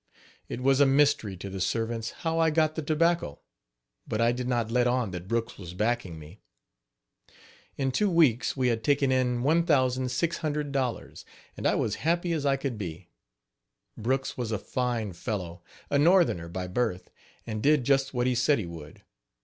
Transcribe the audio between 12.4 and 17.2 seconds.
I could be. Brooks was a fine fellow a northerner by birth,